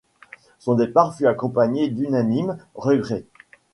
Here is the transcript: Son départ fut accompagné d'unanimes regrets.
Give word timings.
Son 0.57 0.73
départ 0.73 1.13
fut 1.15 1.27
accompagné 1.27 1.87
d'unanimes 1.87 2.57
regrets. 2.73 3.27